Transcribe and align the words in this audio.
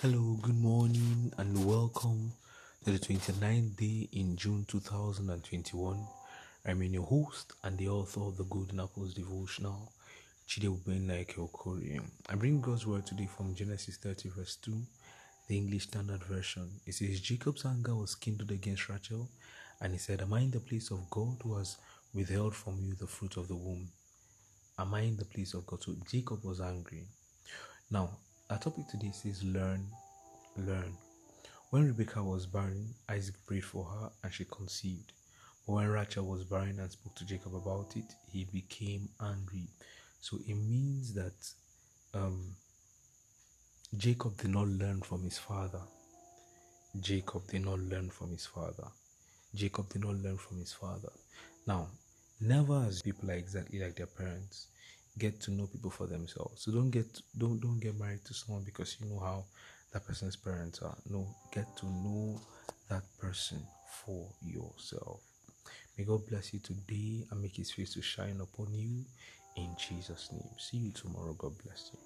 Hello, 0.00 0.38
good 0.42 0.56
morning, 0.60 1.32
and 1.38 1.66
welcome 1.66 2.30
to 2.84 2.92
the 2.92 3.00
29th 3.00 3.76
day 3.76 4.08
in 4.12 4.36
June 4.36 4.64
2021. 4.68 6.06
I'm 6.64 6.82
your 6.84 7.02
host 7.02 7.54
and 7.64 7.76
the 7.76 7.88
author 7.88 8.20
of 8.20 8.36
the 8.36 8.44
Golden 8.44 8.78
Apples 8.78 9.12
devotional, 9.12 9.92
Chidewben 10.46 11.08
Like 11.08 11.34
Okori. 11.34 12.00
I 12.28 12.36
bring 12.36 12.60
God's 12.60 12.86
word 12.86 13.06
today 13.06 13.26
from 13.26 13.56
Genesis 13.56 13.96
30, 13.96 14.28
verse 14.28 14.54
2, 14.62 14.80
the 15.48 15.56
English 15.56 15.88
Standard 15.88 16.22
Version. 16.22 16.70
It 16.86 16.94
says, 16.94 17.20
Jacob's 17.20 17.66
anger 17.66 17.96
was 17.96 18.14
kindled 18.14 18.52
against 18.52 18.88
Rachel, 18.88 19.28
and 19.80 19.92
he 19.94 19.98
said, 19.98 20.22
Am 20.22 20.32
I 20.32 20.42
in 20.42 20.52
the 20.52 20.60
place 20.60 20.92
of 20.92 21.10
God 21.10 21.38
who 21.42 21.58
has 21.58 21.76
withheld 22.14 22.54
from 22.54 22.78
you 22.84 22.94
the 22.94 23.08
fruit 23.08 23.36
of 23.36 23.48
the 23.48 23.56
womb? 23.56 23.88
Am 24.78 24.94
I 24.94 25.00
in 25.00 25.16
the 25.16 25.24
place 25.24 25.54
of 25.54 25.66
God? 25.66 25.82
So 25.82 25.96
Jacob 26.08 26.44
was 26.44 26.60
angry. 26.60 27.08
Now, 27.90 28.10
our 28.50 28.58
topic 28.58 28.88
today 28.88 29.10
says 29.12 29.44
learn, 29.44 29.86
learn. 30.56 30.96
When 31.70 31.86
Rebecca 31.86 32.22
was 32.22 32.46
barren, 32.46 32.94
Isaac 33.08 33.34
prayed 33.46 33.64
for 33.64 33.84
her 33.84 34.10
and 34.24 34.32
she 34.32 34.46
conceived. 34.46 35.12
But 35.66 35.74
when 35.74 35.88
Rachel 35.88 36.24
was 36.24 36.44
barren 36.44 36.78
and 36.80 36.90
spoke 36.90 37.14
to 37.16 37.26
Jacob 37.26 37.54
about 37.54 37.94
it, 37.96 38.14
he 38.32 38.44
became 38.44 39.10
angry. 39.20 39.68
So 40.22 40.38
it 40.46 40.54
means 40.54 41.12
that 41.12 41.34
um, 42.14 42.56
Jacob 43.98 44.38
did 44.38 44.50
not 44.50 44.68
learn 44.68 45.02
from 45.02 45.24
his 45.24 45.36
father. 45.36 45.82
Jacob 47.00 47.46
did 47.48 47.66
not 47.66 47.80
learn 47.80 48.08
from 48.08 48.30
his 48.30 48.46
father. 48.46 48.88
Jacob 49.54 49.90
did 49.90 50.02
not 50.04 50.14
learn 50.14 50.38
from 50.38 50.58
his 50.58 50.72
father. 50.72 51.12
Now, 51.66 51.88
never 52.40 52.82
as 52.88 53.02
people 53.02 53.30
are 53.30 53.34
exactly 53.34 53.78
like 53.78 53.96
their 53.96 54.06
parents 54.06 54.68
get 55.18 55.40
to 55.42 55.50
know 55.52 55.66
people 55.66 55.90
for 55.90 56.06
themselves. 56.06 56.62
So 56.62 56.72
don't 56.72 56.90
get 56.90 57.20
don't 57.36 57.60
don't 57.60 57.80
get 57.80 57.98
married 57.98 58.24
to 58.26 58.34
someone 58.34 58.64
because 58.64 58.96
you 59.00 59.08
know 59.08 59.20
how 59.20 59.44
that 59.92 60.06
person's 60.06 60.36
parents 60.36 60.80
are. 60.82 60.96
No, 61.10 61.26
get 61.52 61.66
to 61.78 61.86
know 61.86 62.40
that 62.90 63.02
person 63.20 63.62
for 64.04 64.28
yourself. 64.42 65.20
May 65.96 66.04
God 66.04 66.26
bless 66.28 66.52
you 66.54 66.60
today 66.60 67.26
and 67.30 67.42
make 67.42 67.56
his 67.56 67.72
face 67.72 67.94
to 67.94 68.02
shine 68.02 68.40
upon 68.40 68.72
you 68.74 69.04
in 69.56 69.76
Jesus' 69.78 70.30
name. 70.32 70.50
See 70.58 70.78
you 70.78 70.92
tomorrow. 70.92 71.34
God 71.34 71.52
bless 71.64 71.90
you. 71.92 71.98